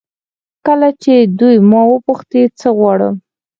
[0.65, 3.15] کله چې دوی ما وپوښتي څه غواړم.